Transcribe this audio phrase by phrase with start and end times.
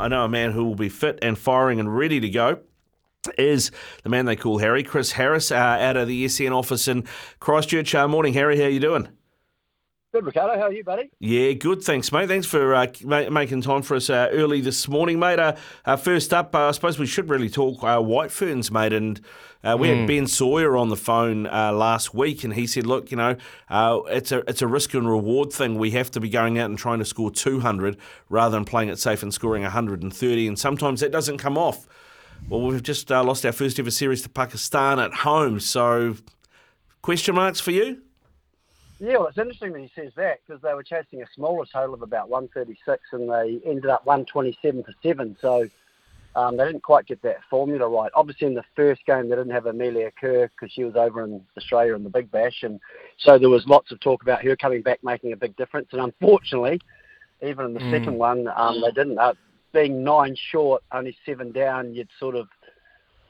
[0.00, 2.60] I know a man who will be fit and firing and ready to go
[3.36, 3.72] is
[4.04, 7.04] the man they call Harry, Chris Harris, uh, out of the SEN office in
[7.40, 7.96] Christchurch.
[7.96, 8.58] Uh, morning, Harry.
[8.58, 9.08] How are you doing?
[10.10, 10.58] Good, Ricardo.
[10.58, 11.10] How are you, buddy?
[11.20, 11.82] Yeah, good.
[11.82, 12.28] Thanks, mate.
[12.28, 15.38] Thanks for uh, ma- making time for us uh, early this morning, mate.
[15.38, 18.94] Uh, uh first up, uh, I suppose we should really talk uh, White Ferns, mate.
[18.94, 19.20] And
[19.62, 20.06] we had hmm.
[20.06, 23.36] Ben Sawyer on the phone last week, and he said, "Look, you know,
[23.70, 25.76] it's a it's a risk and reward thing.
[25.76, 27.98] We have to be going out and trying to score 200
[28.30, 30.48] rather than playing it safe and scoring 130.
[30.48, 31.86] And sometimes that doesn't come off.
[32.48, 35.60] Well, we've just lost our first ever series to Pakistan at home.
[35.60, 36.16] So,
[37.02, 38.00] question marks for you."
[39.00, 41.94] Yeah, well, it's interesting that he says that because they were chasing a smaller total
[41.94, 45.36] of about 136 and they ended up 127 for seven.
[45.40, 45.68] So
[46.34, 48.10] um, they didn't quite get that formula right.
[48.14, 51.40] Obviously, in the first game, they didn't have Amelia Kerr because she was over in
[51.56, 52.62] Australia in the Big Bash.
[52.62, 52.80] And
[53.18, 55.88] so there was lots of talk about her coming back making a big difference.
[55.92, 56.80] And unfortunately,
[57.42, 57.90] even in the mm.
[57.90, 59.18] second one, um, they didn't.
[59.18, 59.34] Uh,
[59.72, 62.48] being nine short, only seven down, you'd sort of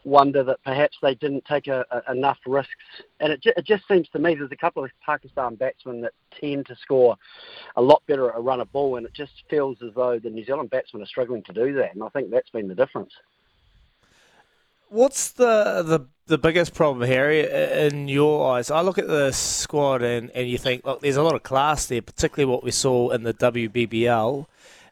[0.09, 2.73] wonder that perhaps they didn't take a, a, enough risks.
[3.21, 6.13] And it, ju- it just seems to me there's a couple of Pakistan batsmen that
[6.41, 7.17] tend to score
[7.77, 10.31] a lot better at a run of ball, and it just feels as though the
[10.31, 11.95] New Zealand batsmen are struggling to do that.
[11.95, 13.13] And I think that's been the difference.
[14.91, 18.71] What's the the the biggest problem, Harry, in your eyes?
[18.71, 21.87] I look at the squad and, and you think, look, there's a lot of class
[21.87, 24.47] there, particularly what we saw in the WBBL.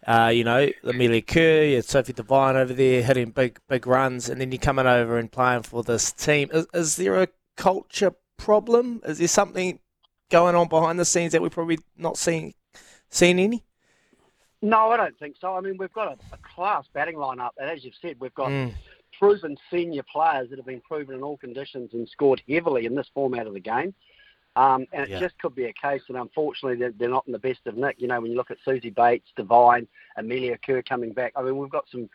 [0.07, 4.29] Uh, you know, Amelia Kerr, you had Sophie Devine over there hitting big big runs,
[4.29, 6.49] and then you're coming over and playing for this team.
[6.53, 9.01] Is, is there a culture problem?
[9.05, 9.81] Is there something
[10.31, 12.55] going on behind the scenes that we're probably not seeing
[13.11, 13.65] seeing any?
[14.63, 15.57] No, I don't think so.
[15.57, 18.51] I mean, we've got a, a class batting lineup, and as you've said, we've got
[18.51, 18.73] mm.
[19.19, 23.11] proven senior players that have been proven in all conditions and scored heavily in this
[23.13, 23.93] format of the game.
[24.57, 25.21] Um, and it yeah.
[25.21, 27.97] just could be a case that unfortunately they're, they're, not in the best of nick.
[27.99, 31.59] You know, when you look at Suzie Bates, Devine, Amelia Kerr coming back, I mean,
[31.59, 32.09] we've got some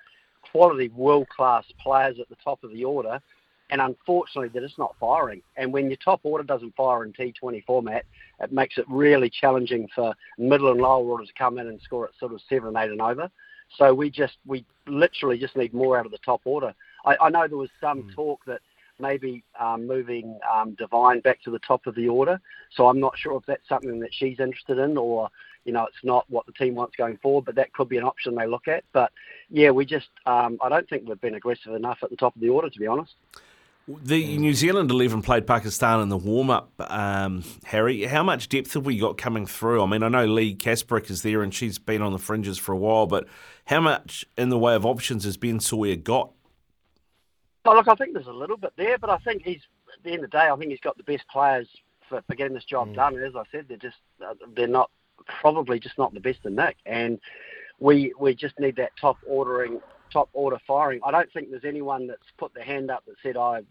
[0.51, 3.21] quality world class players at the top of the order,
[3.69, 5.43] and unfortunately they're just not firing.
[5.55, 8.05] And when your top order doesn't fire in T20 format,
[8.39, 12.05] it makes it really challenging for middle and lower orders to come in and score
[12.07, 13.29] at sort of seven, eight, and over.
[13.77, 16.73] So we just we literally just need more out of the top order.
[17.05, 18.15] I, I know there was some mm.
[18.15, 18.61] talk that
[19.01, 22.39] maybe um, moving um, Devine back to the top of the order.
[22.75, 25.29] So I'm not sure if that's something that she's interested in or,
[25.65, 28.03] you know, it's not what the team wants going forward, but that could be an
[28.03, 28.83] option they look at.
[28.93, 29.11] But
[29.49, 32.41] yeah, we just, um, I don't think we've been aggressive enough at the top of
[32.41, 33.13] the order, to be honest.
[33.87, 38.03] The New Zealand 11 played Pakistan in the warm up, um, Harry.
[38.03, 39.81] How much depth have we got coming through?
[39.81, 42.73] I mean, I know Leigh Kasperek is there and she's been on the fringes for
[42.73, 43.27] a while, but
[43.65, 46.31] how much in the way of options has Ben Sawyer got
[47.65, 49.61] Oh, look, I think there's a little bit there, but I think he's
[49.97, 51.67] at the end of the day, I think he's got the best players
[52.09, 52.95] for, for getting this job mm.
[52.95, 53.15] done.
[53.15, 54.89] And as I said, they're just uh, they're not
[55.41, 57.19] probably just not the best in Nick, and
[57.79, 59.79] we we just need that top ordering,
[60.11, 60.99] top order firing.
[61.05, 63.61] I don't think there's anyone that's put their hand up that said I,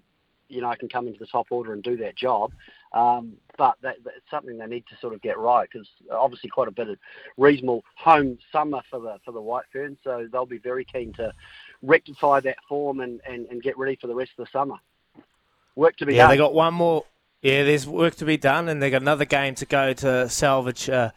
[0.49, 2.53] you know, I can come into the top order and do that job.
[2.93, 6.67] Um, but that, that's something they need to sort of get right because obviously quite
[6.67, 6.99] a bit of
[7.37, 11.33] reasonable home summer for the for the White Ferns, so they'll be very keen to
[11.83, 14.77] rectify that form and, and, and get ready for the rest of the summer.
[15.77, 16.31] Work to be yeah, done.
[16.31, 17.05] they got one more.
[17.43, 20.91] Yeah, there's work to be done, and they've got another game to go to salvage.
[20.91, 21.11] Uh,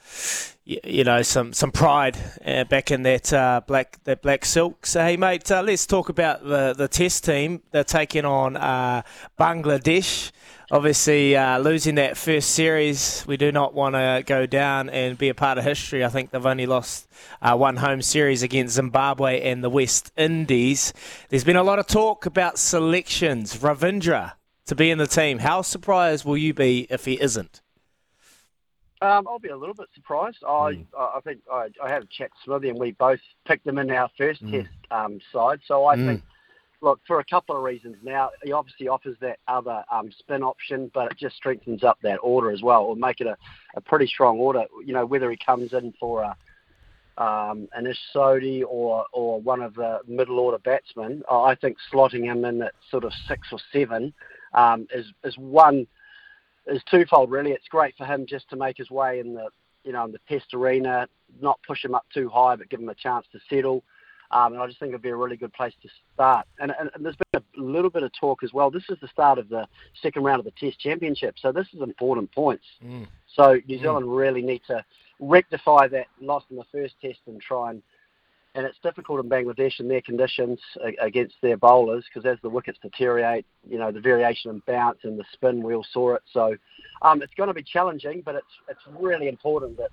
[0.63, 4.85] you, you, know, some some pride uh, back in that uh, black that black silk.
[4.85, 7.61] So, hey, mate, uh, let's talk about the the test team.
[7.71, 9.01] They're taking on uh,
[9.37, 10.31] Bangladesh
[10.71, 15.29] obviously uh, losing that first series, we do not want to go down and be
[15.29, 16.03] a part of history.
[16.03, 17.07] I think they've only lost
[17.41, 20.91] one home series against Zimbabwe and the West Indies.
[21.29, 23.57] There's been a lot of talk about selections.
[23.57, 24.31] Ravindra
[24.65, 25.39] to be in the team.
[25.39, 27.61] How surprised will you be if he isn't?
[29.01, 30.43] Um, I'll be a little bit surprised.
[30.47, 30.85] I mm.
[30.97, 33.91] I think I, I had a chat to Smithy and we both picked him in
[33.91, 34.51] our first mm.
[34.51, 35.59] test um, side.
[35.67, 36.07] So I mm.
[36.07, 36.23] think
[36.83, 37.95] Look, for a couple of reasons.
[38.03, 42.17] Now, he obviously offers that other um, spin option, but it just strengthens up that
[42.17, 42.81] order as well.
[42.81, 43.37] It'll make it a,
[43.77, 44.65] a pretty strong order.
[44.85, 46.35] You know, whether he comes in for a
[47.23, 52.25] um, an Ish Sodhi or or one of the middle order batsmen, I think slotting
[52.25, 54.13] him in at sort of six or seven
[54.53, 55.87] um, is is one
[56.67, 57.51] is twofold really.
[57.51, 59.49] It's great for him just to make his way in the
[59.83, 61.07] you know in the test arena,
[61.41, 63.83] not push him up too high, but give him a chance to settle.
[64.31, 66.47] Um, and I just think it'd be a really good place to start.
[66.59, 68.71] And, and, and, there's been a little bit of talk as well.
[68.71, 69.67] This is the start of the
[70.01, 72.65] second round of the Test Championship, so this is important points.
[72.83, 73.05] Mm.
[73.31, 73.81] So New mm.
[73.81, 74.17] Zealand mm.
[74.17, 74.83] really need to
[75.19, 77.83] rectify that loss in the first Test and try and.
[78.55, 80.59] And it's difficult in Bangladesh in their conditions
[81.01, 85.19] against their bowlers because as the wickets deteriorate, you know the variation in bounce and
[85.19, 86.21] the spin, we all saw it.
[86.31, 86.55] So
[87.01, 89.89] um, it's going to be challenging, but it's it's really important that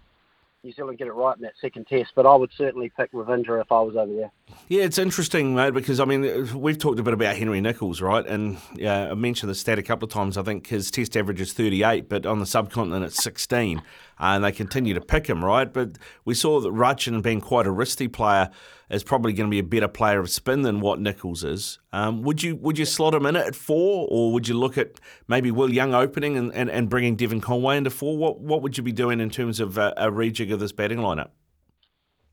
[0.63, 3.63] New Zealand get it right in that second test, but I would certainly pick Ravindra
[3.63, 4.31] if I was over there.
[4.69, 8.27] Yeah, it's interesting, mate, because I mean, we've talked a bit about Henry Nicholls, right?
[8.27, 10.37] And I mentioned the stat a couple of times.
[10.37, 13.81] I think his test average is 38, but on the subcontinent it's 16,
[14.21, 15.73] and they continue to pick him, right?
[15.73, 18.51] But we saw that Rachin, being quite a risky player,
[18.91, 21.79] is probably going to be a better player of spin than what Nicholls is.
[21.93, 25.01] Um, would you would you slot him in at four, or would you look at
[25.27, 28.17] maybe Will Young opening and, and, and bringing Devon Conway into four?
[28.17, 30.99] What what would you be doing in terms of a, a rejig of this batting
[30.99, 31.31] lineup?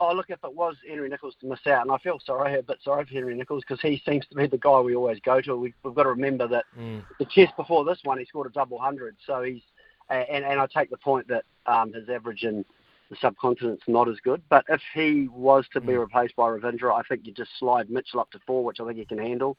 [0.00, 2.62] Oh, look, if it was Henry Nicholls to miss out, and I feel sorry, a
[2.62, 5.40] bit sorry for Henry Nicholls because he seems to be the guy we always go
[5.40, 5.56] to.
[5.56, 7.02] We've, we've got to remember that mm.
[7.18, 9.16] the test before this one, he scored a double hundred.
[9.26, 9.62] So he's,
[10.10, 12.64] and, and I take the point that um, his average in
[13.10, 14.42] the subcontinent's not as good.
[14.48, 16.00] But if he was to be mm.
[16.00, 18.98] replaced by Ravindra, I think you just slide Mitchell up to four, which I think
[18.98, 19.56] he can handle.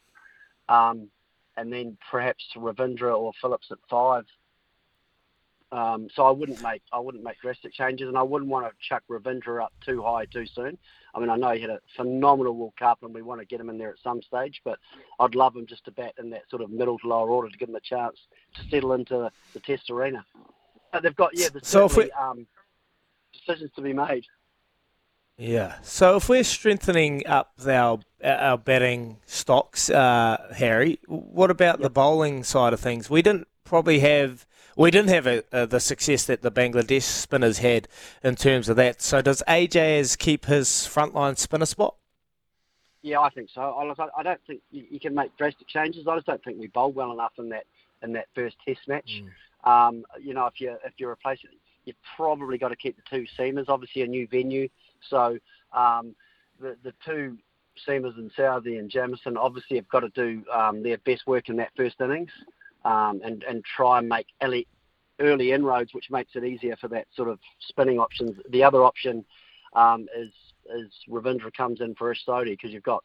[0.67, 1.09] Um,
[1.57, 4.25] and then perhaps Ravindra or Phillips at five.
[5.71, 8.73] Um, so I wouldn't make I wouldn't make drastic changes, and I wouldn't want to
[8.79, 10.77] chuck Ravindra up too high too soon.
[11.13, 13.59] I mean, I know he had a phenomenal World Cup, and we want to get
[13.59, 14.61] him in there at some stage.
[14.65, 14.79] But
[15.19, 17.57] I'd love him just to bat in that sort of middle to lower order to
[17.57, 18.17] give him a chance
[18.55, 20.25] to settle into the Test arena.
[20.91, 22.47] But they've got yeah, there's so if we, um,
[23.31, 24.25] decisions to be made.
[25.37, 25.75] Yeah.
[25.83, 31.83] So if we're strengthening up our our betting stocks, uh, Harry, what about yep.
[31.83, 33.07] the bowling side of things?
[33.07, 34.47] We didn't probably have
[34.79, 37.89] we didn't have a, a, the success that the Bangladesh spinners had
[38.23, 39.01] in terms of that.
[39.01, 41.95] So does Ajaz keep his frontline spinner spot?
[43.01, 43.61] Yeah, I think so.
[43.61, 46.07] I, I don't think you, you, can make drastic changes.
[46.07, 47.65] I just don't think we bowled well enough in that
[48.03, 49.21] in that first Test match.
[49.65, 49.69] Mm.
[49.69, 51.49] Um, you know, if you if you replace it,
[51.83, 53.65] you've probably got to keep the two seamers.
[53.67, 54.69] Obviously, a new venue,
[55.09, 55.37] so
[55.73, 56.15] um,
[56.61, 57.37] the the two
[57.85, 61.57] seamers in Southey and Jamieson obviously have got to do um, their best work in
[61.57, 62.31] that first innings
[62.85, 64.67] um, and and try and make early,
[65.19, 68.37] early inroads, which makes it easier for that sort of spinning options.
[68.49, 69.25] The other option
[69.73, 70.31] um, is
[70.75, 73.03] is Ravindra comes in for Sodhi because you've got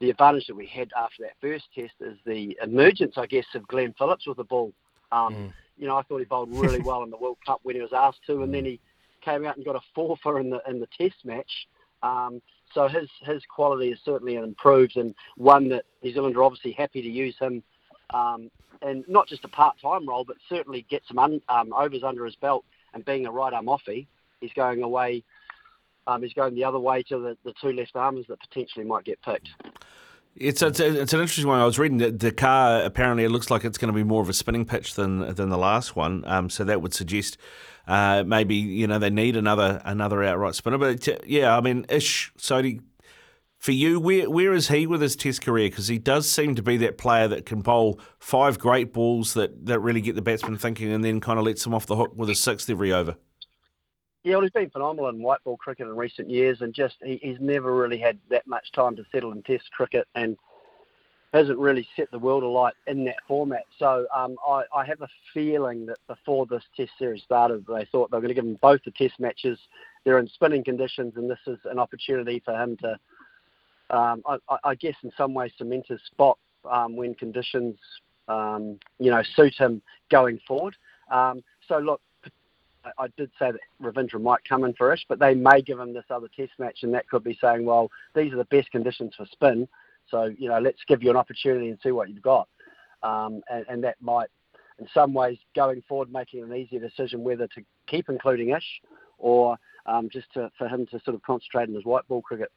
[0.00, 3.66] the advantage that we had after that first test is the emergence, I guess, of
[3.68, 4.72] Glenn Phillips with the ball.
[5.12, 5.52] Um, mm.
[5.76, 7.92] You know, I thought he bowled really well in the World Cup when he was
[7.92, 8.80] asked to, and then he
[9.22, 11.68] came out and got a four for in the in the Test match.
[12.02, 12.40] Um,
[12.72, 17.02] so his his quality is certainly improved, and one that New Zealand are obviously happy
[17.02, 17.62] to use him
[18.12, 18.50] um,
[18.82, 22.36] and not just a part-time role, but certainly get some un, um, overs under his
[22.36, 22.64] belt.
[22.92, 24.06] And being a right arm offie,
[24.40, 25.22] he's going away.
[26.06, 29.04] Um, he's going the other way to the, the two left armers that potentially might
[29.04, 29.50] get picked.
[30.36, 31.60] It's, it's, it's an interesting one.
[31.60, 34.22] I was reading that the car apparently it looks like it's going to be more
[34.22, 36.24] of a spinning pitch than than the last one.
[36.26, 37.36] Um, so that would suggest
[37.86, 40.78] uh, maybe you know they need another another outright spinner.
[40.78, 42.80] But yeah, I mean Ish Sodhi
[43.60, 45.68] for you, where where is he with his Test career?
[45.68, 49.66] Because he does seem to be that player that can bowl five great balls that,
[49.66, 52.12] that really get the batsman thinking, and then kind of lets them off the hook
[52.16, 53.16] with a sixth every over.
[54.24, 57.20] Yeah, well, he's been phenomenal in white ball cricket in recent years, and just he,
[57.22, 60.38] he's never really had that much time to settle in Test cricket, and
[61.34, 63.64] hasn't really set the world alight in that format.
[63.78, 68.10] So um, I, I have a feeling that before this Test series started, they thought
[68.10, 69.58] they were going to give him both the Test matches.
[70.04, 72.98] They're in spinning conditions, and this is an opportunity for him to
[73.90, 76.38] um, I, I, guess in some ways cement his spot
[76.70, 77.76] um, when conditions,
[78.28, 80.76] um, you know, suit him going forward.
[81.10, 82.00] Um, so look,
[82.98, 85.92] I did say that Ravindra might come in for Ish, but they may give him
[85.92, 89.14] this other test match, and that could be saying, well, these are the best conditions
[89.16, 89.68] for spin,
[90.08, 92.48] so you know, let's give you an opportunity and see what you've got,
[93.02, 94.28] um, and, and that might,
[94.78, 98.80] in some ways, going forward, making an easier decision whether to keep including Ish
[99.18, 102.50] or um, just to, for him to sort of concentrate on his white ball cricket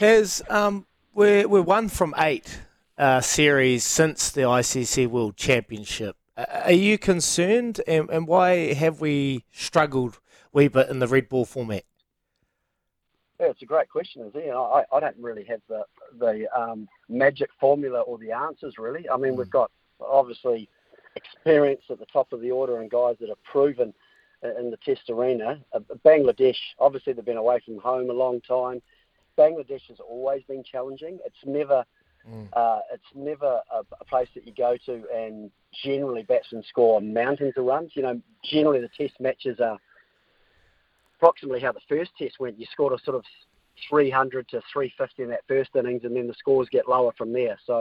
[0.00, 2.60] has um, we're we're one from eight
[2.96, 6.16] uh, series since the ICC World Championship.
[6.36, 10.18] Uh, are you concerned, and, and why have we struggled
[10.52, 11.84] wee bit in the red ball format?
[13.38, 14.50] Yeah, it's a great question, is it?
[14.50, 15.84] I, I don't really have the
[16.18, 19.08] the um, magic formula or the answers really.
[19.08, 19.36] I mean, mm.
[19.36, 20.70] we've got obviously
[21.14, 23.92] experience at the top of the order and guys that have proven
[24.42, 25.60] in the Test arena.
[25.74, 28.80] Uh, Bangladesh, obviously, they've been away from home a long time.
[29.40, 31.18] Bangladesh has always been challenging.
[31.24, 31.84] It's never
[32.28, 32.48] mm.
[32.52, 35.50] uh, it's never a, a, place that you go to and
[35.82, 37.92] generally batsmen score mountains of runs.
[37.94, 39.78] You know, generally the Test matches are
[41.16, 42.60] approximately how the first Test went.
[42.60, 43.24] You scored a sort of
[43.88, 47.58] 300 to 350 in that first innings, and then the scores get lower from there.
[47.66, 47.80] So,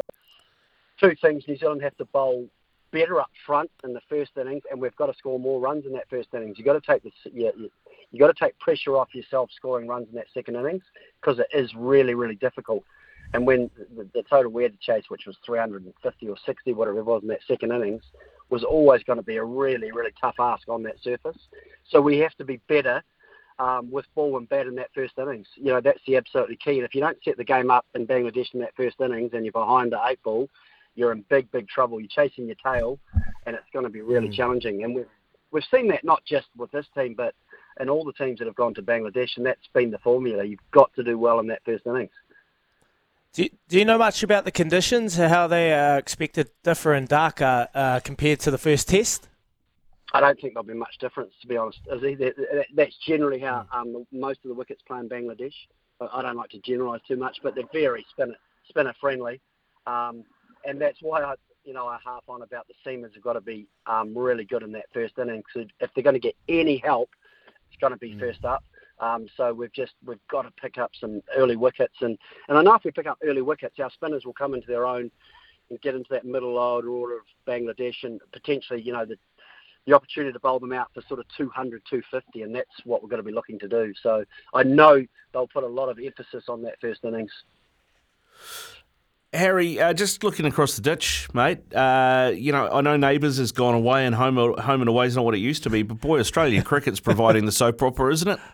[0.97, 2.47] two things: New Zealand have to bowl
[2.91, 5.91] better up front in the first innings, and we've got to score more runs in
[5.93, 6.57] that first innings.
[6.57, 7.69] You've got to take the you,
[8.11, 10.83] you got to take pressure off yourself scoring runs in that second innings
[11.21, 12.83] because it is really really difficult.
[13.33, 16.99] And when the, the total we had to chase, which was 350 or 60, whatever
[16.99, 18.01] it was in that second innings,
[18.49, 21.37] was always going to be a really, really tough ask on that surface.
[21.87, 23.03] So we have to be better
[23.59, 25.47] um, with ball and bat in that first innings.
[25.55, 26.77] You know, that's the absolutely key.
[26.77, 29.45] And if you don't set the game up in Bangladesh in that first innings and
[29.45, 30.49] you're behind the eight ball,
[30.95, 31.99] you're in big, big trouble.
[31.99, 32.99] You're chasing your tail,
[33.45, 34.33] and it's going to be really mm.
[34.33, 34.83] challenging.
[34.83, 35.05] And we've,
[35.51, 37.35] we've seen that not just with this team, but
[37.79, 40.43] in all the teams that have gone to Bangladesh, and that's been the formula.
[40.43, 42.11] You've got to do well in that first innings.
[43.33, 46.95] Do you, do you know much about the conditions, how they are expected to differ
[46.95, 49.27] in Dhaka uh, compared to the first test?
[50.13, 51.79] I don't think there'll be much difference, to be honest.
[52.75, 53.95] That's generally how hmm.
[53.95, 55.53] um, most of the wickets play in Bangladesh.
[56.01, 58.35] I don't like to generalise too much, but they're very spinner,
[58.69, 59.41] spinner friendly,
[59.85, 60.23] um,
[60.65, 63.41] and that's why I, you know, I harp on about the seamers have got to
[63.41, 65.43] be um, really good in that first inning.
[65.53, 67.09] So if they're going to get any help,
[67.69, 68.19] it's going to be mm.
[68.19, 68.63] first up.
[68.99, 72.17] Um, so we've just we've got to pick up some early wickets, and
[72.49, 74.85] and I know if we pick up early wickets, our spinners will come into their
[74.85, 75.09] own
[75.69, 79.17] and get into that middle order order of Bangladesh, and potentially, you know, the
[79.85, 83.09] the opportunity to bowl them out for sort of 200, 250, and that's what we're
[83.09, 83.93] going to be looking to do.
[84.03, 87.31] So I know they'll put a lot of emphasis on that first innings.
[89.33, 91.59] Harry, uh, just looking across the ditch, mate.
[91.73, 95.15] Uh, you know, I know Neighbours has gone away, and home home and away is
[95.15, 95.83] not what it used to be.
[95.83, 98.39] But boy, Australian cricket's providing the soap opera, isn't it?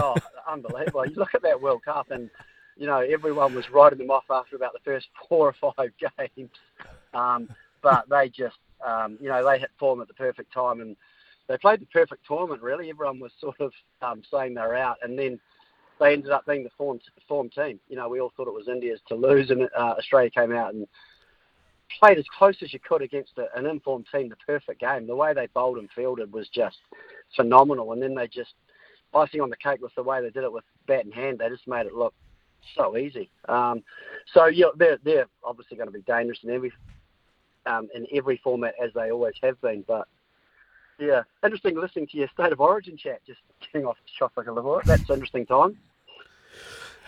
[0.00, 0.14] Oh,
[0.48, 1.04] unbelievable!
[1.06, 2.30] You look at that World Cup, and
[2.76, 6.50] you know everyone was writing them off after about the first four or five games,
[7.12, 7.48] um,
[7.82, 10.96] but they just um, you know, they hit form at the perfect time and
[11.48, 12.90] they played the perfect tournament, really.
[12.90, 13.72] Everyone was sort of
[14.02, 14.98] um, saying they're out.
[15.02, 15.40] And then
[16.00, 17.80] they ended up being the form, form team.
[17.88, 20.74] You know, we all thought it was India's to lose, and uh, Australia came out
[20.74, 20.86] and
[21.98, 25.06] played as close as you could against a, an informed team, the perfect game.
[25.06, 26.76] The way they bowled and fielded was just
[27.34, 27.92] phenomenal.
[27.92, 28.54] And then they just,
[29.14, 31.38] icing on the cake was the way they did it with bat and hand.
[31.38, 32.14] They just made it look
[32.76, 33.30] so easy.
[33.48, 33.82] Um,
[34.34, 36.72] so, yeah, they're, they're obviously going to be dangerous in every
[37.66, 39.84] um, in every format as they always have been.
[39.86, 40.08] But
[40.98, 43.20] yeah, interesting listening to your state of origin chat.
[43.26, 43.40] Just
[43.72, 44.80] getting off the shop like a little.
[44.84, 45.78] That's interesting time.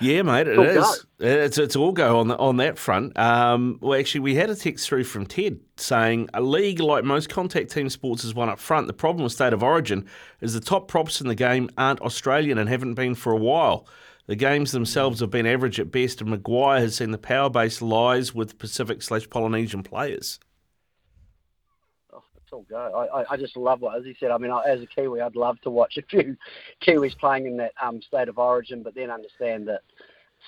[0.01, 1.07] Yeah, mate, it is.
[1.19, 3.19] It's, it's all go on the, on that front.
[3.19, 7.29] Um, well, actually, we had a text through from Ted saying a league like most
[7.29, 8.87] contact team sports is one up front.
[8.87, 10.07] The problem with state of origin
[10.41, 13.87] is the top props in the game aren't Australian and haven't been for a while.
[14.27, 17.83] The games themselves have been average at best, and Maguire has seen the power base
[17.83, 20.39] lies with Pacific slash Polynesian players
[22.53, 23.09] all go.
[23.13, 24.31] I, I just love what, as he said.
[24.31, 26.37] I mean, as a Kiwi, I'd love to watch a few
[26.83, 29.83] Kiwis playing in that um, state of origin, but then understand that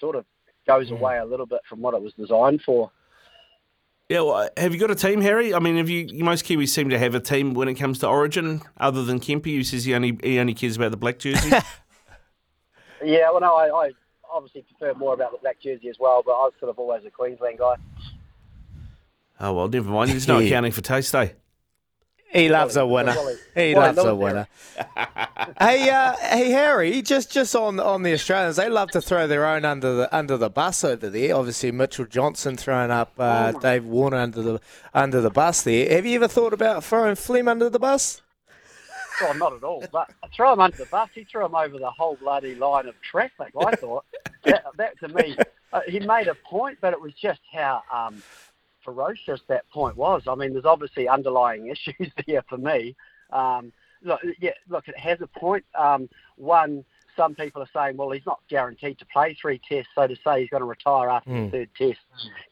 [0.00, 0.24] sort of
[0.66, 0.98] goes mm.
[0.98, 2.90] away a little bit from what it was designed for.
[4.08, 5.54] Yeah, well, have you got a team, Harry?
[5.54, 6.22] I mean, have you?
[6.22, 9.54] Most Kiwis seem to have a team when it comes to Origin, other than Kempe,
[9.54, 11.48] who says he only he only cares about the black jersey.
[13.04, 13.90] yeah, well, no, I, I
[14.30, 17.04] obviously prefer more about the black jersey as well, but I was sort of always
[17.06, 17.76] a Queensland guy.
[19.40, 20.10] Oh well, never mind.
[20.10, 21.30] There's no accounting for taste, eh?
[22.32, 23.14] He loves a winner.
[23.54, 24.48] He loves a winner.
[25.60, 27.02] hey, uh, hey, Harry.
[27.02, 30.38] Just, just on, on the Australians, they love to throw their own under the under
[30.38, 31.36] the bus over there.
[31.36, 34.60] Obviously, Mitchell Johnson throwing up uh, oh Dave Warner under the
[34.94, 35.90] under the bus there.
[35.90, 38.22] Have you ever thought about throwing Flem under the bus?
[39.20, 39.84] Oh, not at all.
[39.92, 41.10] But throw him under the bus.
[41.14, 43.52] He threw him over the whole bloody line of traffic.
[43.60, 44.06] I thought
[44.44, 45.36] that, that to me,
[45.72, 47.82] uh, he made a point, but it was just how.
[47.92, 48.22] Um,
[48.84, 50.22] ferocious that point was.
[50.26, 52.96] I mean, there's obviously underlying issues there for me.
[53.30, 53.72] Um,
[54.02, 55.64] look, yeah, look, it has a point.
[55.78, 56.84] Um, one,
[57.16, 60.40] some people are saying, well, he's not guaranteed to play three tests, so to say
[60.40, 61.34] he's going to retire after mm.
[61.34, 61.50] the hmm.
[61.50, 62.00] third test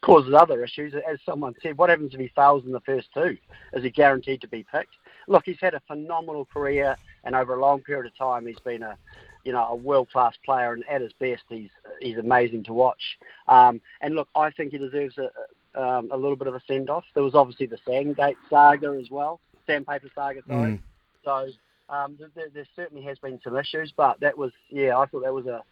[0.02, 0.94] causes other issues.
[0.94, 3.37] As someone said, what happens if he fails in the first two?
[3.72, 4.94] Is he guaranteed to be picked?
[5.28, 8.82] Look, he's had a phenomenal career, and over a long period of time, he's been
[8.82, 8.96] a
[9.44, 11.70] you know, a world-class player, and at his best, he's
[12.00, 13.18] he's amazing to watch.
[13.49, 15.30] Um, and look, I think he deserves a,
[15.75, 17.05] um, a little bit of a send off.
[17.15, 20.73] There was obviously the Sandgate saga as well, Sandpaper saga, sorry.
[20.73, 20.81] Mm.
[21.25, 25.23] So um, there, there, certainly has been some issues, but that was, yeah, I thought
[25.25, 25.62] that was a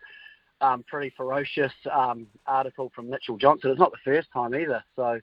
[0.61, 3.71] um, pretty ferocious um, article from Mitchell Johnson.
[3.71, 5.21] It's not the first time either, so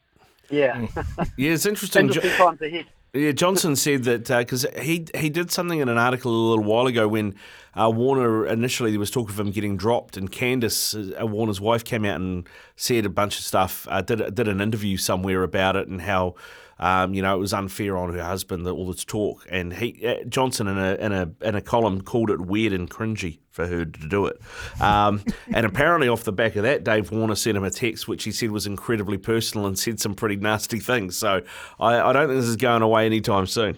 [0.49, 0.75] yeah.
[0.75, 1.29] Mm.
[1.37, 2.05] yeah, it's interesting.
[2.07, 2.85] interesting times ahead.
[3.15, 6.65] Yeah, Johnson said that because uh, he he did something in an article a little
[6.65, 7.35] while ago when
[7.73, 11.85] uh, Warner initially there was talk of him getting dropped, and Candice, uh, Warner's wife,
[11.85, 12.45] came out and
[12.75, 13.87] said a bunch of stuff.
[13.89, 16.35] Uh, did did an interview somewhere about it and how
[16.79, 20.05] um, you know, it was unfair on her husband, that all this talk, and he
[20.05, 23.65] uh, Johnson in a in a in a column called it weird and cringy for
[23.65, 24.41] her to do it.
[24.81, 28.25] Um, and apparently, off the back of that, Dave Warner sent him a text which
[28.25, 31.15] he said was incredibly personal and said some pretty nasty things.
[31.15, 31.41] So
[31.79, 33.77] I, I don't think this is going away anytime soon.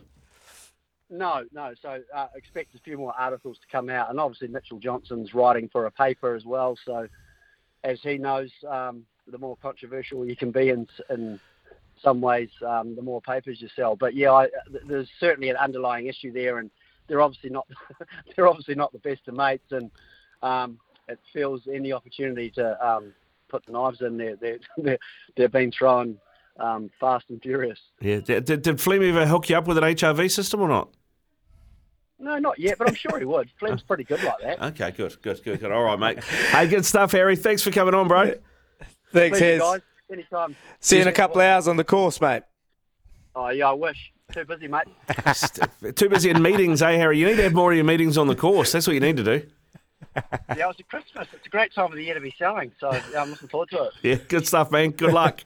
[1.09, 1.73] No, no.
[1.81, 5.69] So uh, expect a few more articles to come out, and obviously Mitchell Johnson's writing
[5.71, 6.77] for a paper as well.
[6.83, 7.07] So
[7.83, 11.39] as he knows, um, the more controversial you can be in, in
[12.01, 13.95] some ways, um, the more papers you sell.
[13.95, 14.47] But yeah, I,
[14.87, 16.69] there's certainly an underlying issue there, and
[17.07, 17.67] they're obviously not
[18.35, 19.91] they're obviously not the best of mates, and
[20.41, 23.13] um, it feels any opportunity to um,
[23.49, 24.99] put the knives in there, they're, they're,
[25.35, 26.17] they're being thrown
[26.59, 27.79] um, fast and furious.
[28.01, 28.19] Yeah.
[28.19, 30.89] Did, did, did Flem ever hook you up with an HRV system or not?
[32.19, 33.49] No, not yet, but I'm sure he would.
[33.59, 34.61] Flem's pretty good like that.
[34.61, 35.71] Okay, good, good, good, good.
[35.71, 36.23] All right, mate.
[36.23, 37.35] hey, good stuff, Harry.
[37.35, 38.33] Thanks for coming on, bro.
[39.13, 39.59] Thanks, Pleasure, Hez.
[39.59, 39.81] guys.
[40.11, 40.55] Anytime.
[40.79, 42.43] See you in a couple of hours on the course, mate.
[43.35, 44.11] Oh, yeah, I wish.
[44.31, 44.87] Too busy, mate.
[45.95, 47.17] Too busy in meetings, eh, Harry?
[47.17, 48.71] You need to have more of your meetings on the course.
[48.71, 49.47] That's what you need to do.
[50.55, 51.27] Yeah, it's a Christmas.
[51.33, 53.69] It's a great time of the year to be selling, so yeah, I'm looking forward
[53.69, 53.93] to it.
[54.01, 54.91] Yeah, good stuff, man.
[54.91, 55.43] Good luck.